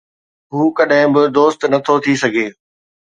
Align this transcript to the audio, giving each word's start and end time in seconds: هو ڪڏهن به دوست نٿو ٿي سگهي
هو 0.53 0.63
ڪڏهن 0.77 1.07
به 1.13 1.21
دوست 1.37 1.59
نٿو 1.71 1.95
ٿي 2.03 2.13
سگهي 2.23 2.47